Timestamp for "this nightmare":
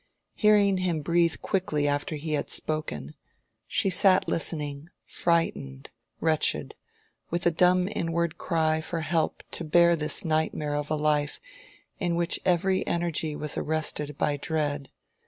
9.95-10.73